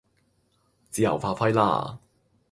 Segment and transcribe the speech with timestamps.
[0.89, 1.99] 自由發揮啦